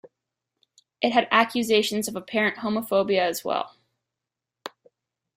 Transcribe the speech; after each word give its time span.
It 0.99 1.13
had 1.13 1.27
accusations 1.29 2.07
of 2.07 2.15
apparent 2.15 2.57
homophobia 2.57 3.19
as 3.19 3.45
well. 3.45 3.75